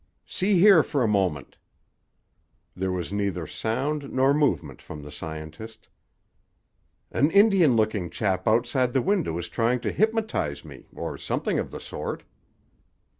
"See 0.25 0.57
here 0.57 0.81
for 0.81 1.03
a 1.03 1.07
moment." 1.07 1.57
There 2.75 2.91
was 2.91 3.13
neither 3.13 3.45
sound 3.45 4.11
nor 4.11 4.33
movement 4.33 4.81
from 4.81 5.03
the 5.03 5.11
scientist. 5.11 5.89
"An 7.11 7.29
Indian 7.29 7.75
looking 7.75 8.09
chap 8.09 8.47
outside 8.47 8.93
the 8.93 9.01
window 9.03 9.37
is 9.37 9.47
trying 9.47 9.79
to 9.81 9.91
hypnotize 9.91 10.65
me, 10.65 10.87
or 10.95 11.19
something 11.19 11.59
of 11.59 11.69
the 11.69 11.79
sort." 11.79 12.23